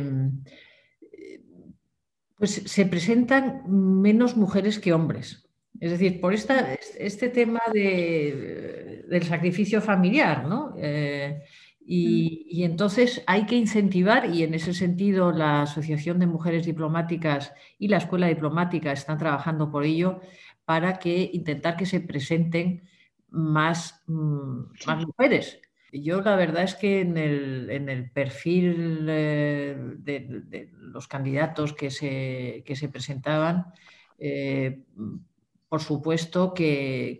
[2.36, 5.48] pues se presentan menos mujeres que hombres.
[5.80, 10.74] Es decir, por esta, este tema del sacrificio familiar, ¿no?
[10.76, 11.44] Eh,
[11.90, 17.54] y, y, entonces hay que incentivar, y en ese sentido la Asociación de Mujeres Diplomáticas
[17.78, 20.20] y la Escuela Diplomática están trabajando por ello,
[20.66, 22.82] para que intentar que se presenten
[23.30, 25.62] más, mm, más mujeres.
[25.90, 32.88] Yo la verdad es que en el, perfil eh, de, los candidatos que se, se
[32.90, 33.72] presentaban,
[34.18, 34.82] eh,
[35.70, 37.18] por supuesto que,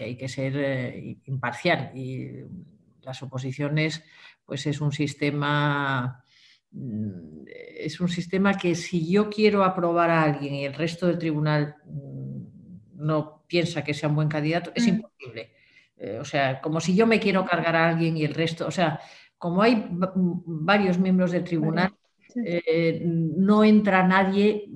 [0.00, 2.42] hay que ser eh, imparcial y
[3.02, 4.02] las oposiciones
[4.44, 6.24] pues es un sistema
[6.70, 11.18] mm, es un sistema que si yo quiero aprobar a alguien y el resto del
[11.18, 12.30] tribunal mm,
[12.94, 14.88] no piensa que sea un buen candidato, es mm.
[14.88, 15.52] imposible.
[15.96, 18.70] Eh, o sea, como si yo me quiero cargar a alguien y el resto, o
[18.70, 19.00] sea,
[19.36, 21.92] como hay varios miembros del tribunal,
[22.44, 24.66] eh, no entra nadie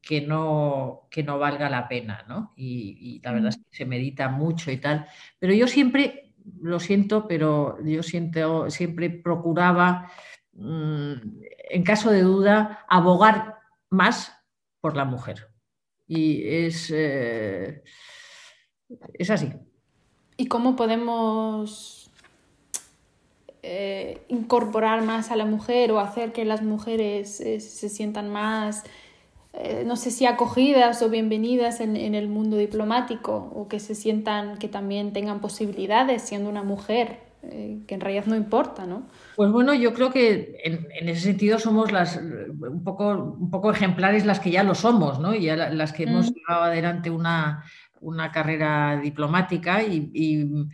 [0.00, 2.52] que no, que no valga la pena, ¿no?
[2.56, 5.06] Y, la verdad es que se medita mucho y tal.
[5.38, 6.23] Pero yo siempre,
[6.60, 10.10] lo siento, pero yo siento, siempre procuraba,
[10.52, 11.12] mm,
[11.70, 13.58] en caso de duda, abogar
[13.90, 14.32] más
[14.80, 15.48] por la mujer.
[16.06, 17.82] Y es, eh,
[19.14, 19.52] es así.
[20.36, 22.10] ¿Y cómo podemos
[23.62, 28.84] eh, incorporar más a la mujer o hacer que las mujeres eh, se sientan más,
[29.56, 34.58] eh, no sé si acogidas o bienvenidas en, el mundo diplomático o que se sientan
[34.58, 37.24] que también tengan posibilidades siendo una mujer?
[37.86, 39.02] que en realidad no importa, ¿no?
[39.36, 44.24] Pues bueno, yo creo que en, ese sentido somos las un poco, un poco ejemplares
[44.24, 45.34] las que ya lo somos, ¿no?
[45.34, 46.34] Y ya las que hemos mm.
[46.34, 47.62] llevado adelante una,
[48.04, 50.68] una carrera diplomática y,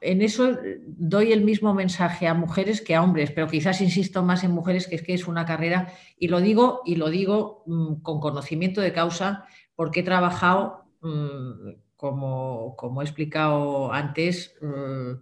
[0.00, 0.56] en eso
[0.86, 4.86] doy el mismo mensaje a mujeres que a hombres, pero quizás insisto más en mujeres
[4.86, 8.80] que es que es una carrera y lo digo y lo digo mm, con conocimiento
[8.80, 15.12] de causa porque he trabajado mm, como, como, he explicado antes mm,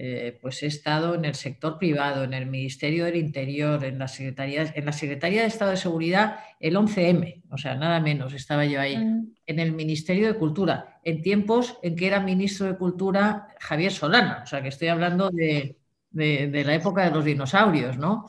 [0.00, 4.06] eh, pues he estado en el sector privado, en el Ministerio del Interior, en la
[4.06, 8.64] Secretaría, en la Secretaría de Estado de Seguridad, el 11M, o sea, nada menos estaba
[8.64, 13.48] yo ahí, en el Ministerio de Cultura, en tiempos en que era ministro de Cultura
[13.60, 15.76] Javier Solana, o sea, que estoy hablando de,
[16.12, 18.28] la época de los dinosaurios, ¿no?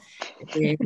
[0.56, 0.78] Eh,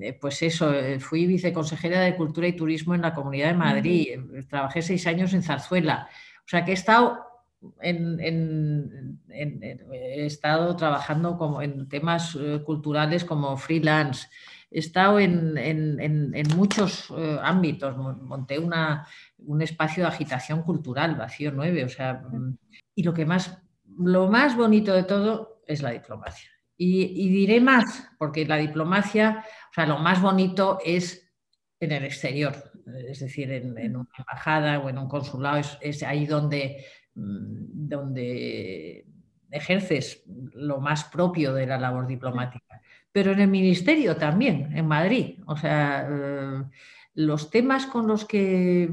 [0.00, 4.08] eh, pues eso, fui viceconsejera de Cultura y Turismo en la Comunidad de Madrid,
[4.48, 6.08] trabajé seis años en Zarzuela,
[6.44, 7.26] o sea, que he estado
[7.80, 14.28] en, he estado trabajando como en temas eh, culturales como freelance,
[14.76, 19.06] he estado en, muchos eh, ámbitos, monté una,
[19.38, 22.22] un espacio de agitación cultural, vacío 9, o sea,
[22.94, 23.58] y lo que más,
[23.98, 26.50] lo más bonito de todo es la diplomacia.
[26.76, 31.32] Y, y diré más, porque la diplomacia, o sea, lo más bonito es
[31.80, 32.54] en el exterior,
[33.08, 36.84] es decir, en, una embajada o en un consulado, es ahí donde
[37.16, 39.06] Mm, donde
[39.50, 42.82] ejerces lo más propio de la labor diplomática,
[43.16, 45.38] pero en el ministerio también, en Madrid.
[45.46, 46.64] O sea, eh,
[47.14, 48.90] los temas con los que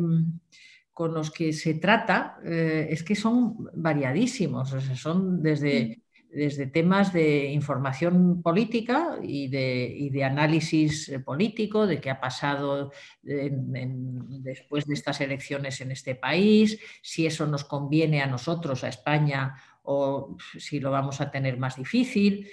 [0.93, 7.51] con los que se trata eh, es que son variadísimos, son desde desde temas de
[7.51, 15.79] información política y de, análisis eh, político, de qué ha pasado después de estas elecciones
[15.81, 19.53] en este país, si eso nos conviene a nosotros, a España,
[19.83, 22.49] o si lo vamos a tener más difícil,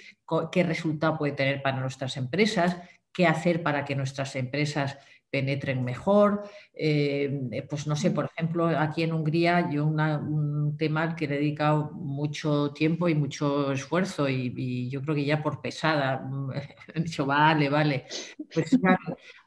[0.51, 2.77] qué resultado puede tener para nuestras empresas,
[3.13, 4.97] qué hacer para que nuestras empresas
[5.31, 6.43] penetren mejor.
[6.73, 11.27] Eh, pues no sé, por ejemplo, aquí en Hungría yo un tema al que he
[11.29, 16.29] dedicado mucho tiempo y mucho esfuerzo y, yo creo que ya por pesada
[16.93, 18.05] he dicho, vale, vale,
[18.53, 18.77] pues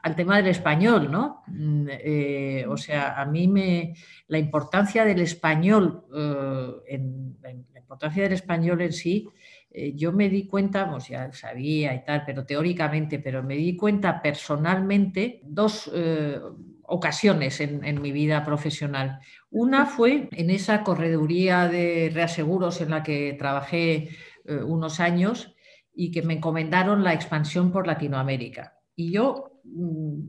[0.03, 1.43] al, tema del español, ¿no?
[1.49, 3.95] Mm, eh, o sea, a mí me,
[4.29, 6.99] la importancia del español, eh,
[7.43, 7.51] la
[7.95, 9.29] importancia del español en sí,
[9.71, 13.77] eh, yo me di cuenta, pues ya sabía y tal, pero teóricamente, pero me di
[13.77, 16.39] cuenta personalmente dos eh,
[16.83, 19.21] ocasiones en, mi vida profesional.
[19.51, 24.11] Una fue en esa correduría de reaseguros en la que trabajé
[24.45, 25.55] eh, unos años
[25.95, 28.79] y que me encomendaron la expansión por Latinoamérica.
[28.95, 30.21] Y yo mm,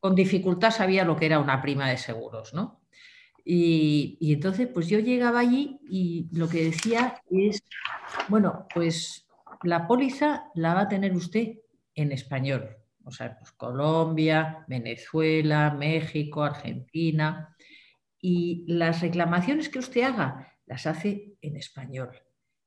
[0.00, 2.81] con dificultad sabía lo que era una prima de seguros, ¿no?
[3.44, 7.62] Y, entonces, pues yo llegaba allí y lo que decía es,
[8.28, 9.26] bueno, pues
[9.62, 11.58] la póliza la va a tener usted
[11.94, 12.76] en español.
[13.04, 17.56] O sea, pues Colombia, Venezuela, México, Argentina.
[18.20, 22.10] Y las reclamaciones que usted haga las hace en español.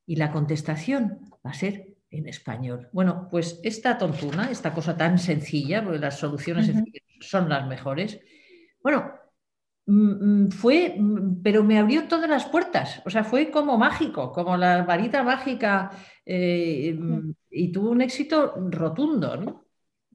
[0.05, 2.89] Y la contestación va a ser en español.
[2.91, 6.71] Bueno, pues esta tontuna, esta cosa tan sencilla, porque las soluciones
[7.21, 8.19] son las mejores,
[8.81, 9.13] bueno,
[9.87, 14.83] fue, mm, pero me abrió todas las puertas, o sea, fue como mágico, como la
[14.83, 15.91] varita mágica
[16.25, 16.97] eh,
[17.51, 19.65] y tuvo un éxito rotundo, ¿no?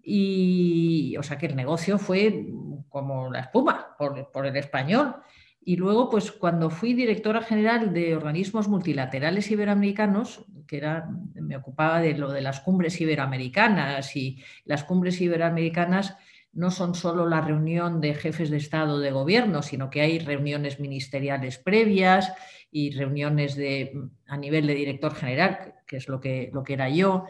[0.02, 2.46] Y, o sea, que el negocio fue
[2.88, 5.16] como la espuma por, el español.
[5.62, 12.00] Y luego, pues cuando fui directora general de organismos multilaterales iberoamericanos, que era, me ocupaba
[12.00, 16.16] de lo de las cumbres iberoamericanas y las cumbres iberoamericanas
[16.52, 20.80] no son solo la reunión de jefes de Estado de gobierno, sino que hay reuniones
[20.80, 22.32] ministeriales previas
[22.70, 23.92] y reuniones de,
[24.26, 27.24] a nivel de director general, que es lo que, lo que era yo.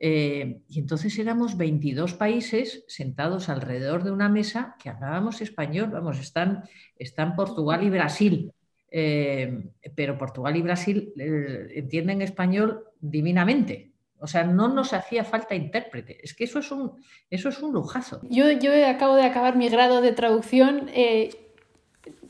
[0.00, 6.18] Eh, y entonces éramos 22 países sentados alrededor de una mesa que hablábamos español, vamos,
[6.18, 6.64] están,
[6.98, 8.52] están Portugal y Brasil,
[8.90, 13.93] eh, pero Portugal y Brasil eh, entienden español divinamente.
[14.24, 16.16] O sea, no nos hacía falta intérprete.
[16.22, 16.92] Es que eso es un,
[17.28, 18.22] eso es un lujazo.
[18.22, 20.88] Yo, yo acabo de acabar mi grado de traducción.
[20.94, 21.52] Eh,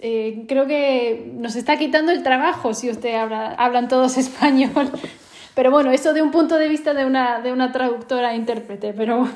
[0.01, 4.91] eh, creo que nos está quitando el trabajo si usted habla, hablan todos español.
[5.55, 8.93] Pero bueno, eso de un punto de vista de una, de una traductora intérprete.
[8.93, 9.29] Pero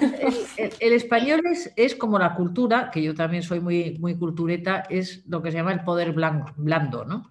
[0.56, 5.24] el, español es, es, como la cultura, que yo también soy muy, muy cultureta, es
[5.28, 7.30] lo que se llama el poder blando, ¿no?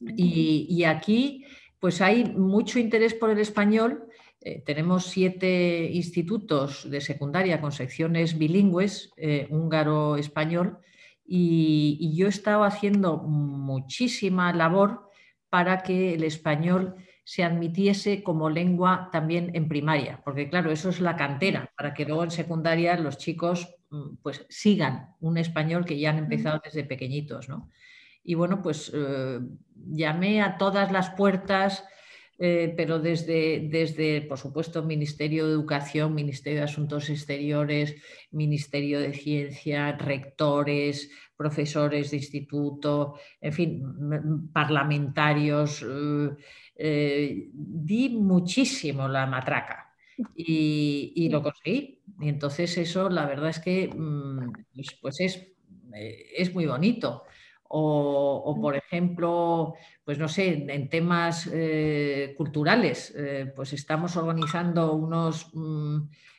[0.00, 1.44] Y, y aquí
[1.78, 4.06] pues hay mucho interés por el español
[4.48, 10.78] eh, tenemos siete institutos de secundaria con secciones bilingües, eh, húngaro-español,
[11.26, 15.10] y, yo he estado haciendo muchísima labor
[15.50, 16.94] para que el español
[17.24, 22.04] se admitiese como lengua también en primaria, porque claro, eso es la cantera, para que
[22.04, 26.84] luego en secundaria los chicos mm, pues sigan un español que ya han empezado desde
[26.84, 27.48] pequeñitos.
[28.22, 29.40] Y bueno, pues eh,
[29.74, 31.82] llamé a todas las puertas
[32.38, 37.96] eh, pero desde, desde, por supuesto, Ministerio de Educación, Ministerio de Asuntos Exteriores,
[38.30, 46.30] Ministerio de Ciencia, rectores, profesores de instituto, en fin, parlamentarios, eh,
[46.76, 49.94] eh, di muchísimo la matraca
[50.34, 52.02] y, lo conseguí.
[52.20, 55.52] Y entonces eso, la verdad es que mm, pues, pues es,
[56.36, 57.22] es muy bonito.
[57.68, 65.50] O, por ejemplo, pues no sé, en temas eh, culturales, eh, pues estamos organizando unos
[65.52, 65.98] mm,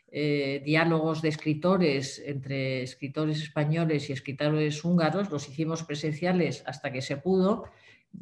[0.09, 7.01] eh, diálogos de escritores entre escritores españoles y escritores húngaros, los hicimos presenciales hasta que
[7.01, 7.65] se pudo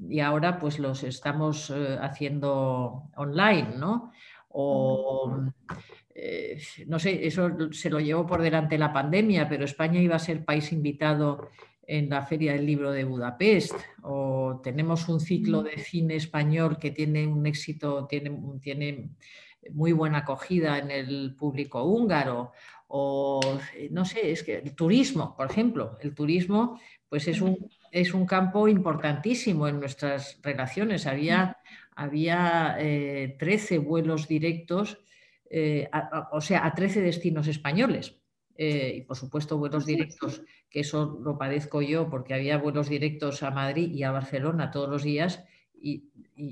[0.10, 4.12] y ahora pues los estamos haciendo online, ¿no?
[4.50, 5.42] O
[6.88, 10.44] no sé, eso se lo llevó por delante la pandemia, pero España iba a ser
[10.44, 11.50] país invitado
[11.88, 13.74] en la Feria del Libro de Budapest,
[14.04, 19.10] o tenemos un ciclo de cine español que tiene un éxito, tiene, tiene
[19.72, 22.52] muy buena acogida en el público húngaro,
[22.88, 23.40] o
[23.92, 26.80] no sé, es que el turismo, por ejemplo, el turismo
[27.10, 31.08] pues es un, es un campo importantísimo en nuestras relaciones.
[31.08, 31.58] Había,
[31.96, 34.98] había 13 eh, vuelos directos,
[35.50, 35.90] eh,
[36.32, 38.20] o sea, a 13 destinos españoles.
[38.58, 43.44] Eh, y por supuesto vuelos directos, que eso lo padezco yo porque había vuelos directos
[43.44, 45.44] a Madrid y a Barcelona todos los días
[45.82, 46.10] y,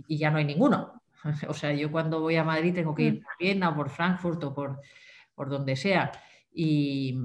[0.10, 1.01] ya no hay ninguno.
[1.47, 3.24] O sea, yo cuando voy a Madrid tengo que ir mm.
[3.24, 4.82] por Viena o por Frankfurt o por,
[5.34, 6.12] por donde sea.
[6.54, 7.18] Y,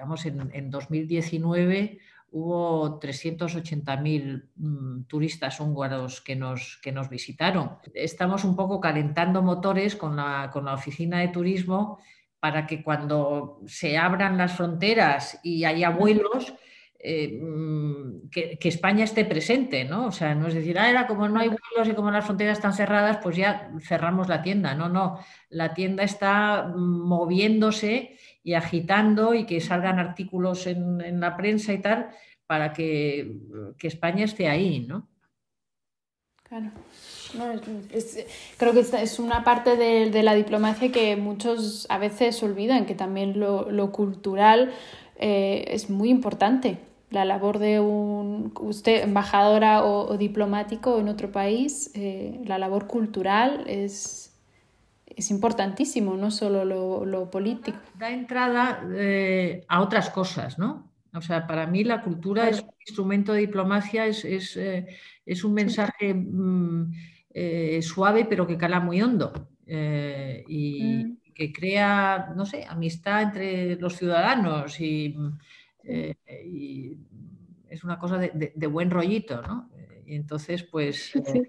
[0.00, 2.00] vamos, en, en 2019
[2.32, 7.78] hubo 380.000 mm, turistas húngaros que nos, que nos visitaron.
[7.94, 11.98] Estamos un poco calentando motores con la, con la oficina de turismo
[12.40, 16.54] para que cuando se abran las fronteras y haya vuelos,
[17.02, 20.06] eh, mm, que, España esté presente, ¿no?
[20.06, 22.58] O sea, no es decir, ah, era como no hay vuelos y como las fronteras
[22.58, 24.74] están cerradas, pues ya cerramos la tienda.
[24.74, 25.18] No, no,
[25.48, 32.10] la tienda está moviéndose y agitando y que salgan artículos en, la prensa y tal
[32.46, 33.34] para que,
[33.82, 35.08] España esté ahí, ¿no?
[36.42, 36.70] Claro.
[38.56, 43.38] Creo que es una parte de, la diplomacia que muchos a veces olvidan, que también
[43.38, 44.72] lo, cultural
[45.16, 46.78] eh, es muy importante
[47.10, 53.64] la labor de un usted embajadora o, diplomático en otro país, eh, la labor cultural
[53.66, 54.38] es,
[55.06, 57.78] es importantísimo, no solo lo, político.
[57.98, 60.88] Da entrada eh, a otras cosas, ¿no?
[61.12, 64.56] O sea, para mí la cultura es un instrumento de diplomacia, es, es,
[65.26, 66.14] es un mensaje
[67.34, 69.32] mm, suave pero que cala muy hondo
[69.66, 71.32] y mm.
[71.34, 75.16] que crea, no sé, amistad entre los ciudadanos y
[75.84, 76.14] eh,
[76.44, 76.96] y
[77.68, 79.70] es una cosa de, buen rollito, ¿no?
[80.04, 81.48] Y entonces, pues, eh,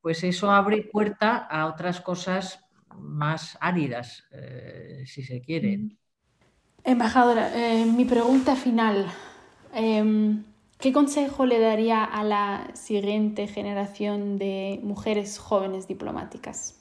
[0.00, 2.64] pues eso abre puerta a otras cosas
[2.96, 5.78] más áridas, eh, si se quiere.
[5.78, 5.96] Mm.
[6.84, 7.50] Embajadora,
[7.86, 9.06] mi pregunta final.
[9.74, 10.42] Em,
[10.80, 16.76] ¿Qué consejo le daría a la siguiente generación de mujeres jóvenes diplomáticas?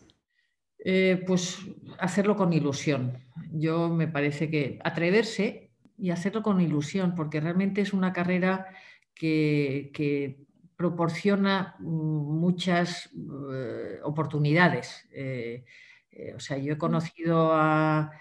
[1.27, 1.59] pues
[1.99, 3.17] hacerlo con ilusión.
[3.51, 5.69] Yo me parece que atreverse
[5.99, 8.67] y hacerlo con ilusión, porque realmente es una carrera
[9.13, 10.45] que,
[10.75, 13.09] proporciona muchas
[13.53, 15.05] eh, oportunidades.
[15.11, 15.65] Eh,
[16.09, 18.11] eh, o sea, yo he conocido a,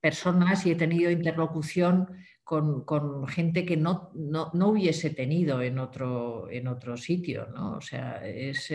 [0.00, 2.08] personas y he tenido interlocución
[2.44, 7.48] con, gente que no, no, hubiese tenido en otro, en otro sitio.
[7.54, 7.78] ¿no?
[7.78, 8.70] O sea, es,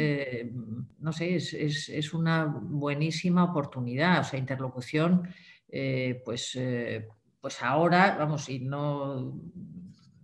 [0.99, 1.53] no sé, es,
[1.89, 4.21] es, una buenísima oportunidad.
[4.21, 5.29] O sea, interlocución,
[6.25, 6.57] pues
[7.41, 9.39] pues ahora, vamos, y no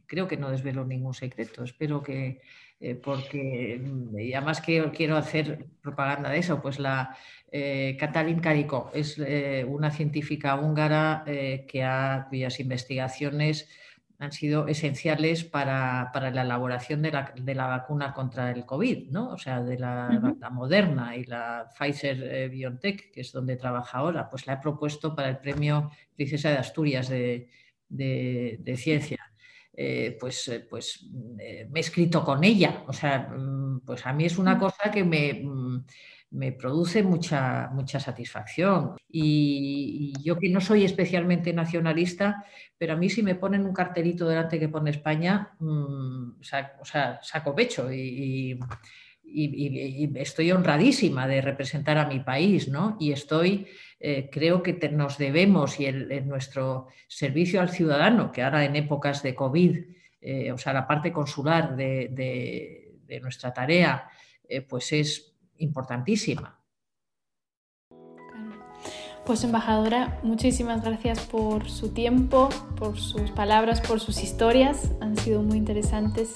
[0.06, 2.42] creo que no desvelo ningún secreto, espero que,
[2.86, 3.82] eh, porque,
[4.20, 7.18] y además que quiero hacer propaganda de eso, pues la
[7.52, 13.68] eh, Katalin Kariko es eh, una científica húngara que ha, cuyas investigaciones
[14.20, 19.30] han sido esenciales para, la elaboración de la, vacuna contra el COVID, ¿no?
[19.30, 24.30] O sea, de la, Moderna y la Pfizer eh, BioNTech, que es donde trabaja ahora,
[24.30, 27.50] pues la he propuesto para el premio Princesa de Asturias de,
[28.78, 29.15] Ciencia.
[29.78, 32.84] Eh, pues, eh, pues me he escrito con ella.
[32.88, 35.84] O sea, mm, pues a mí es una cosa que me mm,
[36.36, 38.96] me produce mucha, mucha satisfacción.
[39.10, 42.46] Y, yo que no soy especialmente nacionalista,
[42.78, 47.20] pero a mí si me ponen un cartelito delante que pone España, mm, o sea,
[47.22, 48.60] saco pecho y,
[50.16, 52.96] estoy honradísima de representar a mi país, ¿no?
[53.00, 53.68] Y estoy,
[54.00, 59.24] eh, creo que nos debemos y en nuestro servicio al ciudadano, que ahora en épocas
[59.24, 59.78] de COVID,
[60.22, 62.82] eh, o sea, la parte consular de,
[63.22, 64.10] nuestra tarea,
[64.48, 66.60] eh, pues es importantísima.
[69.26, 74.92] Pues embajadora, muchísimas gracias por su tiempo, por sus palabras, por sus historias.
[75.02, 76.36] Han sido muy interesantes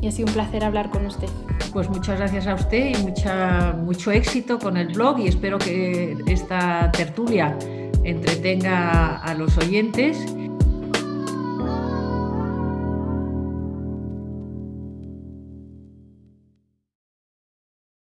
[0.00, 1.28] y ha sido un placer hablar con usted.
[1.72, 6.16] Pues muchas gracias a usted y mucha, mucho éxito con el blog y espero que
[6.26, 7.56] esta tertulia
[8.04, 10.24] entretenga a los oyentes